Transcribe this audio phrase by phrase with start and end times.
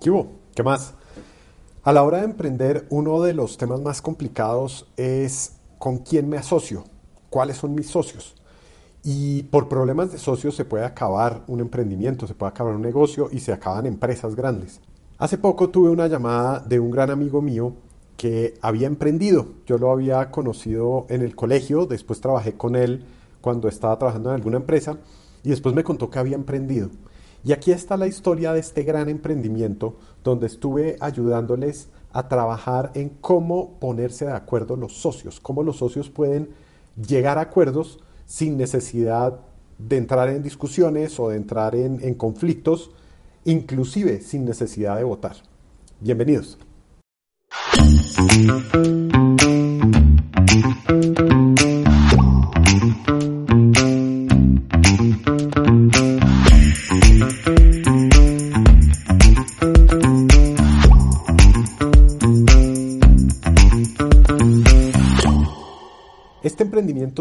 [0.00, 0.26] ¿Qué?
[0.54, 0.94] ¿Qué más?
[1.84, 6.36] A la hora de emprender, uno de los temas más complicados es con quién me
[6.36, 6.82] asocio,
[7.30, 8.34] cuáles son mis socios.
[9.04, 13.28] Y por problemas de socios se puede acabar un emprendimiento, se puede acabar un negocio
[13.30, 14.80] y se acaban empresas grandes.
[15.18, 17.74] Hace poco tuve una llamada de un gran amigo mío
[18.16, 19.46] que había emprendido.
[19.64, 23.04] Yo lo había conocido en el colegio, después trabajé con él
[23.46, 24.98] cuando estaba trabajando en alguna empresa
[25.44, 26.90] y después me contó que había emprendido.
[27.44, 33.08] Y aquí está la historia de este gran emprendimiento donde estuve ayudándoles a trabajar en
[33.08, 36.48] cómo ponerse de acuerdo los socios, cómo los socios pueden
[36.96, 39.38] llegar a acuerdos sin necesidad
[39.78, 42.90] de entrar en discusiones o de entrar en, conflictos,
[43.44, 45.36] inclusive sin necesidad de votar.
[46.00, 46.58] Bienvenidos.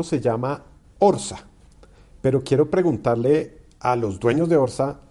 [0.04, 0.64] Se llama
[1.00, 1.48] Orsa,
[2.22, 5.02] pero quiero preguntarle a los dueños de Orsa,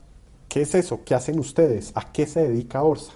[0.49, 1.05] ¿qué es eso?
[1.05, 1.93] ¿Qué hacen ustedes?
[1.95, 3.13] ¿A qué se dedica Orsa?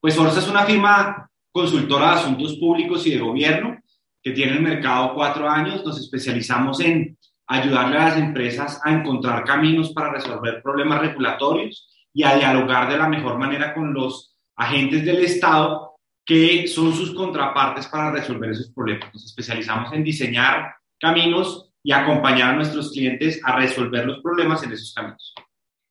[0.00, 3.78] Pues Orsa es una firma consultora de asuntos públicos y de gobierno
[4.22, 5.84] que tiene el mercado cuatro años.
[5.84, 12.24] Nos especializamos en ayudarle a las empresas a encontrar caminos para resolver problemas regulatorios y
[12.24, 15.92] a dialogar de la mejor manera con los agentes del Estado
[16.24, 19.14] que son sus contrapartes para resolver esos problemas.
[19.14, 24.72] Nos especializamos en diseñar caminos y acompañar a nuestros clientes a resolver los problemas en
[24.72, 25.34] esos caminos.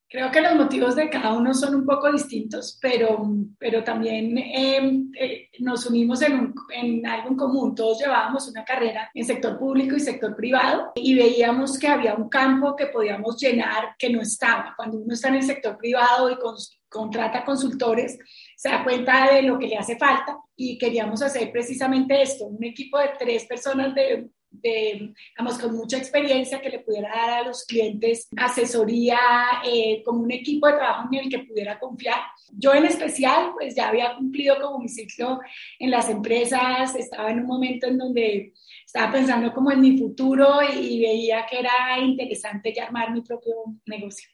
[0.07, 3.27] Creo que los motivos de cada uno son un poco distintos, pero,
[3.57, 7.75] pero también eh, eh, nos unimos en, un, en, algo en común.
[7.75, 12.29] Todos llevábamos una carrera en sector público y sector privado y veíamos que había un
[12.29, 14.73] campo que podíamos llenar que no estaba.
[14.77, 16.55] Cuando uno está en el sector privado y con,
[16.87, 18.17] contrata consultores,
[18.55, 22.63] se da cuenta de lo que le hace falta y queríamos hacer precisamente esto, un
[22.63, 24.29] equipo de tres personas de
[24.61, 29.19] de, digamos, con mucha experiencia que le pudiera dar a los clientes asesoría,
[29.63, 32.19] eh, como un equipo de trabajo en el que pudiera confiar.
[32.51, 35.39] Yo en especial, pues ya había cumplido como mi ciclo
[35.79, 38.53] en las empresas, estaba en un momento en donde
[38.85, 43.55] estaba pensando como en mi futuro y veía que era interesante ya armar mi propio
[43.85, 44.29] negocio.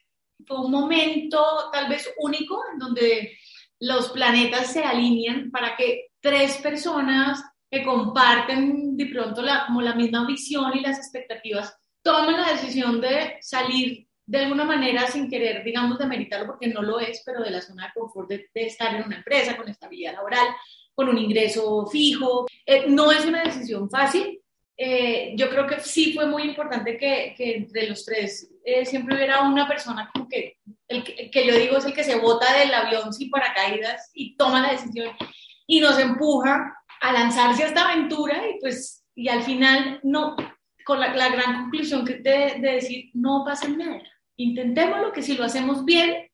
[0.46, 3.32] Fue un momento tal vez único en donde
[3.80, 9.94] los planetas se alinean para que tres personas que comparten de pronto la, como la
[9.94, 15.64] misma visión y las expectativas, tomen la decisión de salir de alguna manera sin querer,
[15.64, 19.04] digamos, demeritarlo porque no lo es, pero de la zona de confort de, estar en
[19.04, 20.46] una empresa con estabilidad laboral,
[20.94, 22.46] con un ingreso fijo.
[22.66, 24.38] Eh, no es una decisión fácil.
[24.76, 29.16] Eh, yo creo que sí fue muy importante que, que entre los tres eh, siempre
[29.16, 30.58] hubiera una persona como que,
[30.88, 34.36] el que, que yo digo es el que se bota del avión sin paracaídas y
[34.36, 35.14] toma la decisión
[35.66, 40.36] y nos empuja a lanzarse a esta aventura y pues, y al final, no,
[40.84, 44.00] con la, la gran conclusión que de, de, decir, no pasa nada,
[44.36, 46.30] intentémoslo, que si lo hacemos bien,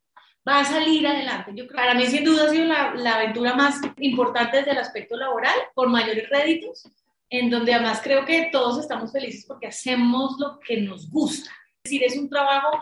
[0.47, 1.53] va a salir adelante.
[1.55, 4.79] Yo creo, para mí sin duda ha sido la, la aventura más importante desde el
[4.79, 6.87] aspecto laboral, por mayores réditos,
[7.31, 11.51] en donde además creo que todos estamos felices porque hacemos lo que nos gusta.
[11.83, 12.79] Es decir, es un trabajo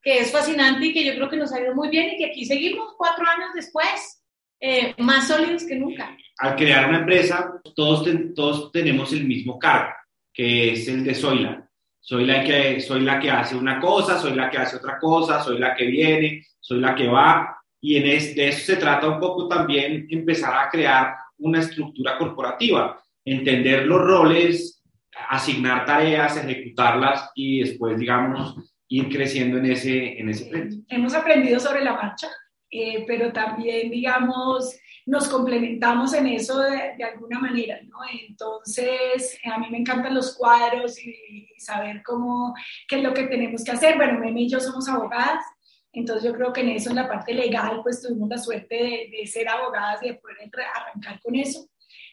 [0.00, 2.26] que es fascinante y que yo creo que nos ha ido muy bien y que
[2.26, 4.22] aquí seguimos cuatro años después,
[4.58, 9.58] eh, más sólidos que nunca al crear una empresa, todos, ten, todos tenemos el mismo
[9.58, 9.92] cargo,
[10.32, 11.62] que es el de soy la.
[12.00, 15.42] Soy la, que, soy la que hace una cosa, soy la que hace otra cosa,
[15.42, 17.58] soy la que viene, soy la que va.
[17.80, 22.16] Y en es, de eso se trata un poco también empezar a crear una estructura
[22.16, 24.84] corporativa, entender los roles,
[25.28, 28.54] asignar tareas, ejecutarlas y después, digamos,
[28.88, 30.76] ir creciendo en ese, en ese frente.
[30.88, 32.28] Hemos aprendido sobre la marcha,
[32.70, 37.98] eh, pero también, digamos, nos complementamos en eso de, de, alguna manera, ¿no?
[38.28, 42.54] Entonces, a mí me encantan los cuadros y, y, saber cómo,
[42.88, 43.96] qué es lo que tenemos que hacer.
[43.96, 45.44] Bueno, Meme y yo somos abogadas,
[45.92, 49.10] entonces yo creo que en eso, en la parte legal, pues tuvimos la suerte de,
[49.16, 51.68] de ser abogadas y de poder arrancar con eso.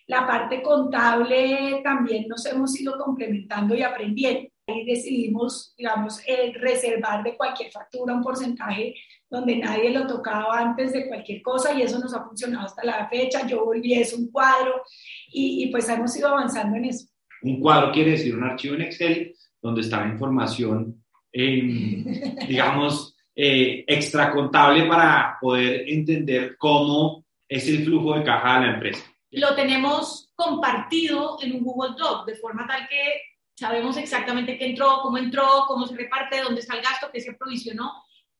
[0.07, 4.50] La parte contable también nos hemos ido complementando y aprendiendo.
[4.68, 8.95] y decidimos, digamos, eh, reservar de cualquier factura un porcentaje
[9.33, 13.07] donde nadie lo tocaba antes de cualquier cosa y eso nos ha funcionado hasta la
[13.09, 13.47] fecha.
[13.47, 14.83] Yo volví eso un cuadro
[15.31, 17.07] y, y pues hemos ido avanzando en eso.
[17.41, 22.03] Un cuadro quiere decir un archivo en Excel donde está la información, eh,
[22.47, 29.03] digamos, eh, extracontable para poder entender cómo es el flujo de caja de la empresa.
[29.31, 33.19] Lo tenemos compartido en un Google Doc, de forma tal que
[33.56, 37.33] sabemos exactamente qué entró, cómo entró, cómo se reparte, dónde está el gasto, qué se
[37.33, 37.91] provisionó.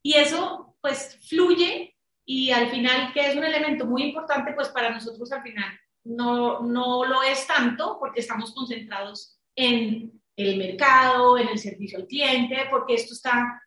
[0.04, 1.96] Y eso, pues, fluye
[2.26, 6.62] y al final, que es un elemento muy importante, pues para nosotros al final no,
[6.62, 12.58] no lo es tanto porque estamos concentrados en el mercado, en el servicio al cliente,
[12.70, 13.62] porque esto está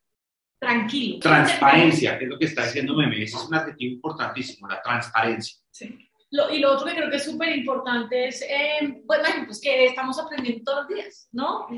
[0.58, 1.20] tranquilo.
[1.20, 5.58] Transparencia, que es lo que está diciendo Meme, ese es un adjetivo importantísimo, la transparencia.
[5.70, 5.98] Sí.
[6.30, 9.86] Lo, y lo otro que creo que es súper importante es, eh, bueno, pues que
[9.86, 11.68] estamos aprendiendo todos los días, ¿no?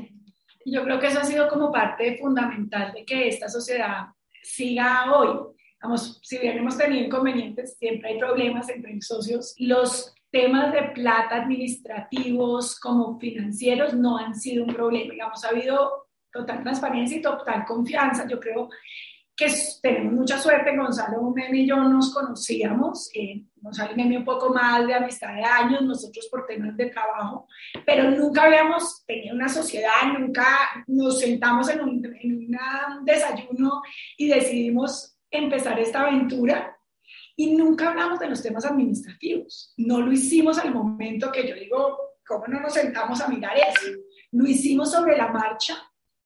[0.65, 4.07] Yo creo que eso ha sido como parte fundamental de que esta sociedad
[4.41, 5.55] siga hoy.
[5.81, 9.55] Vamos, si bien hemos tenido inconvenientes, siempre hay problemas entre socios.
[9.57, 15.13] Los temas de plata administrativos como financieros no han sido un problema.
[15.13, 18.27] Digamos, ha habido total transparencia y total confianza.
[18.27, 18.69] Yo creo
[19.39, 19.47] que
[19.81, 20.75] tenemos mucha suerte.
[20.75, 23.09] Gonzalo Meme y yo nos conocíamos.
[23.13, 27.47] Eh, Gonzalo Meme un poco más de amistad de años, nosotros por temas de trabajo,
[27.85, 30.45] pero nunca habíamos tenido una sociedad, nunca
[30.87, 33.81] nos sentamos en un, en un desayuno
[34.17, 36.75] y decidimos empezar esta aventura
[37.35, 39.73] y nunca hablamos de los temas administrativos.
[39.77, 41.97] No lo hicimos al momento que yo digo,
[42.27, 43.91] ¿cómo no nos sentamos a mirar eso?
[44.31, 45.75] Lo hicimos sobre la marcha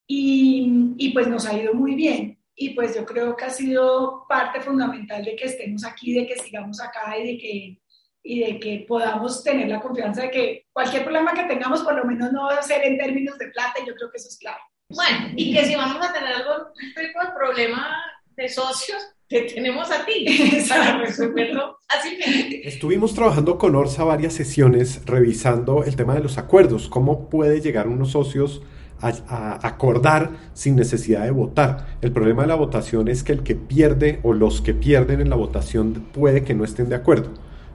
[0.07, 2.42] y, y pues nos ha ido muy bien.
[2.55, 6.37] Y pues yo creo que ha sido parte fundamental de que estemos aquí, de que
[6.37, 7.81] sigamos acá y de que,
[8.23, 12.05] y de que podamos tener la confianza de que cualquier problema que tengamos por lo
[12.05, 14.37] menos no va a ser en términos de plata y yo creo que eso es
[14.37, 14.61] claro.
[14.89, 17.97] Bueno, y que si vamos a tener algún tipo de problema
[18.35, 20.25] de socios, te tenemos a ti
[20.69, 22.17] para resolverlo así.
[22.63, 27.87] Estuvimos trabajando con Orsa varias sesiones revisando el tema de los acuerdos, cómo puede llegar
[27.87, 28.61] unos socios
[29.03, 31.97] a, a, acordar sin necesidad de votar.
[32.01, 35.29] El problema de la votación es que el que pierde o los que pierden en
[35.29, 37.29] la votación puede que no estén de acuerdo,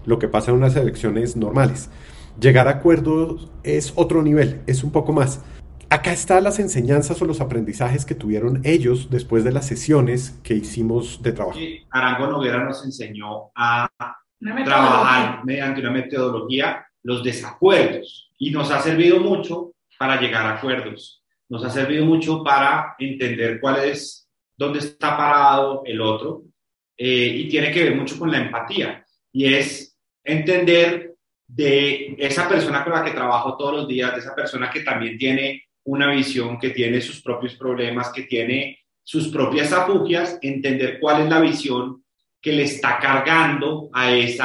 [0.07, 1.91] lo que pasa en unas elecciones normales.
[2.41, 5.43] Llegar a acuerdos es otro nivel, es un poco más.
[5.91, 10.55] Acá están las enseñanzas o los aprendizajes que tuvieron ellos después de las sesiones que
[10.55, 11.59] hicimos de trabajo.
[11.91, 13.89] Arango Noguera nos enseñó a
[14.65, 21.18] trabajar mediante una metodología los desacuerdos y nos ha servido mucho para llegar a acuerdos.
[21.49, 26.45] Nos ha servido mucho para entender cuál es, dónde está parado el otro
[26.97, 31.15] eh, y tiene que ver mucho con la empatía y es entender
[31.47, 35.17] de esa persona con la que trabajo todos los días, de esa persona que también
[35.17, 41.23] tiene una visión que tiene sus propios problemas, que tiene sus propias afugias, entender cuál
[41.23, 42.05] es la visión
[42.43, 44.45] que le está cargando a ese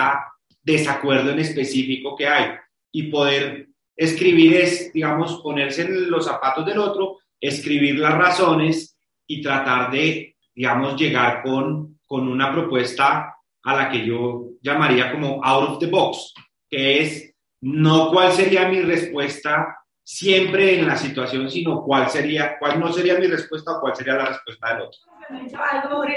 [0.61, 2.51] desacuerdo en específico que hay
[2.91, 8.98] y poder escribir es, digamos, ponerse en los zapatos del otro, escribir las razones
[9.28, 15.44] y tratar de, digamos, llegar con, con una propuesta a la que yo llamaría como
[15.44, 16.34] out of the box,
[16.69, 22.80] que es no cuál sería mi respuesta siempre en la situación, sino cuál sería, cuál
[22.80, 25.00] no sería mi respuesta o cuál sería la respuesta del otro.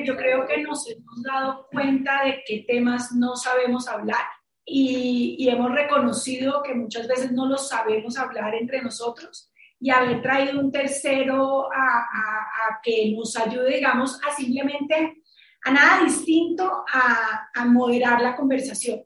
[0.05, 4.25] yo creo que nos hemos dado cuenta de qué temas no sabemos hablar
[4.67, 10.21] y, y hemos reconocido que muchas veces no los sabemos hablar entre nosotros y haber
[10.21, 15.23] traído un tercero a, a, a, que nos ayude, digamos, a simplemente
[15.65, 19.03] a nada distinto a, a moderar la conversación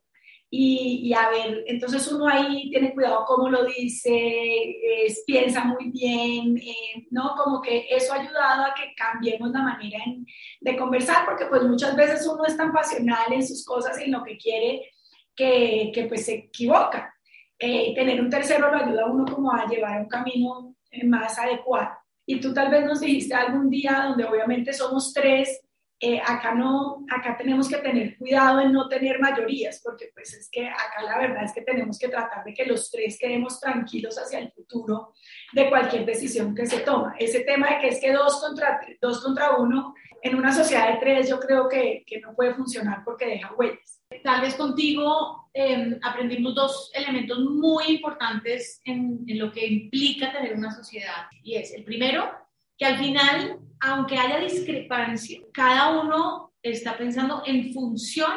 [0.52, 4.76] y, a ver, entonces uno ahí tiene cuidado cómo lo dice,
[5.24, 7.36] piensa muy bien, eh, ¿no?
[7.36, 10.00] Como que eso ha ayudado a que cambiemos la manera
[10.60, 14.12] de conversar, porque pues muchas veces uno es tan pasional en sus cosas y en
[14.12, 14.90] lo que quiere
[15.92, 17.14] que, pues se equivoca.
[17.58, 21.38] Eh, tener un tercero lo ayuda a uno como a llevar un camino eh, más
[21.38, 21.90] adecuado.
[22.26, 25.60] Y tú tal vez nos dijiste algún día donde obviamente somos tres
[26.02, 30.48] eh, acá no, acá tenemos que tener cuidado en no tener mayorías, porque pues es
[30.50, 34.16] que acá la verdad es que tenemos que tratar de que los tres quedemos tranquilos
[34.16, 35.12] hacia el futuro
[35.52, 37.14] de cualquier decisión que se toma.
[37.18, 39.92] Ese tema de que es que dos contra, dos contra uno
[40.22, 43.99] en una sociedad de tres yo creo que, que no puede funcionar porque deja huellas.
[44.22, 50.54] Tal vez contigo eh, aprendimos dos elementos muy importantes en, en lo que implica tener
[50.54, 52.30] una sociedad y es el primero,
[52.76, 58.30] que al final aunque haya discrepancia, cada uno está pensando en función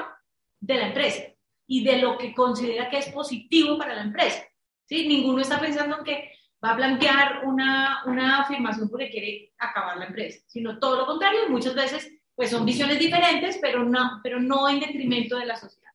[0.59, 1.23] de la empresa
[1.67, 4.41] y de lo que considera que es positivo para la empresa.
[4.87, 5.07] ¿sí?
[5.07, 6.31] Ninguno está pensando en que
[6.63, 11.49] va a plantear una, una afirmación porque quiere acabar la empresa, sino todo lo contrario,
[11.49, 15.91] muchas veces pues son visiones diferentes, pero no, pero no en detrimento de la sociedad.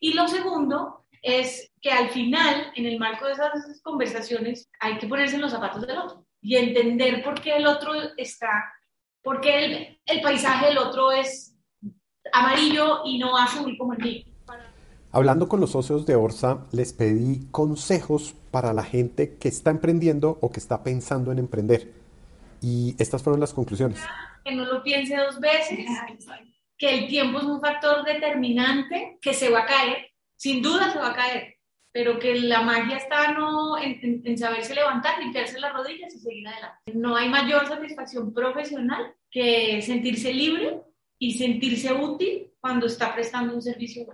[0.00, 5.08] Y lo segundo es que al final, en el marco de esas conversaciones, hay que
[5.08, 8.72] ponerse en los zapatos del otro y entender por qué el otro está,
[9.22, 11.56] por qué el, el paisaje del otro es
[12.32, 14.24] amarillo y no azul como el mío.
[15.10, 20.38] Hablando con los socios de Orsa, les pedí consejos para la gente que está emprendiendo
[20.42, 21.97] o que está pensando en emprender.
[22.60, 24.00] Y estas fueron las conclusiones.
[24.44, 25.86] Que no lo piense dos veces,
[26.76, 30.98] que el tiempo es un factor determinante, que se va a caer, sin duda se
[30.98, 31.56] va a caer,
[31.92, 36.46] pero que la magia está no en, en, saberse levantar, limpiarse las rodillas y seguir
[36.46, 36.92] adelante.
[36.94, 40.80] No hay mayor satisfacción profesional que sentirse libre
[41.18, 44.06] y sentirse útil cuando está prestando un servicio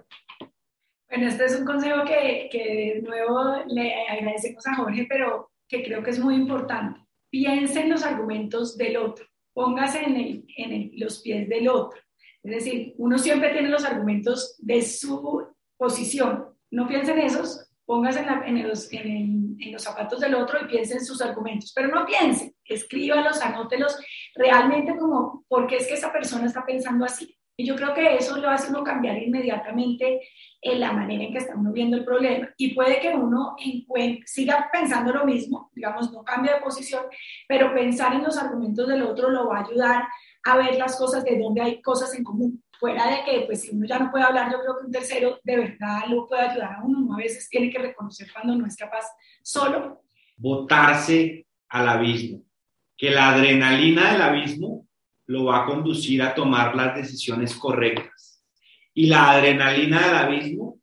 [1.08, 5.82] Bueno, este es un consejo que, que de nuevo le agradecemos a Jorge, pero que
[5.82, 7.00] creo que es muy importante.
[7.34, 12.00] Piense en los argumentos del otro, póngase en, los pies del otro.
[12.44, 15.44] Es decir, uno siempre tiene los argumentos de su
[15.76, 16.54] posición.
[16.70, 20.94] No piense en esos, póngase en, en, los, en, los, zapatos del otro y piense
[20.94, 23.98] en sus argumentos, pero no piense, escríbalos, anótelos
[24.36, 27.36] realmente como por qué es que esa persona está pensando así.
[27.56, 30.20] Y yo creo que eso lo hace uno cambiar inmediatamente
[30.60, 32.48] en la manera en que está uno viendo el problema.
[32.56, 33.54] Y puede que uno
[34.24, 37.04] siga pensando lo mismo, digamos, no cambia de posición,
[37.46, 40.08] pero pensar en los argumentos del otro lo va a ayudar
[40.46, 43.70] a ver las cosas de dónde hay cosas en común fuera de que, pues, si
[43.70, 46.72] uno ya no puede hablar, yo creo que un tercero de verdad lo puede ayudar
[46.74, 46.98] a uno.
[46.98, 49.04] Uno a veces tiene que reconocer cuando no es capaz
[49.42, 50.02] solo.
[50.36, 52.42] Botarse al abismo.
[52.96, 54.86] Que la adrenalina del abismo
[55.26, 58.42] lo va a conducir a tomar las decisiones correctas.
[58.92, 60.80] Y la adrenalina del abismo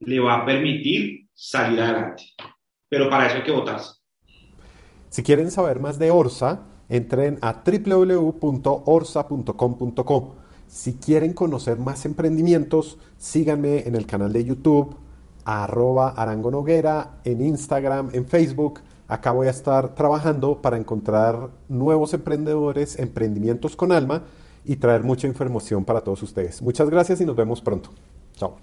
[0.00, 2.24] le va a permitir salir adelante.
[2.88, 3.94] Pero para eso hay que botarse.
[5.08, 13.88] Si quieren saber más de Orsa, entren a www.orsa.com.co si quieren conocer más emprendimientos, síganme
[13.88, 14.94] en el canal de YouTube,
[15.44, 18.78] arroba Arango Noguera, en Instagram, en Facebook.
[19.10, 24.22] Acá voy a estar trabajando para encontrar nuevos emprendedores, emprendimientos con alma
[24.64, 26.62] y traer mucha información para todos ustedes.
[26.62, 27.90] Muchas gracias y nos vemos pronto.
[28.36, 28.56] Chao.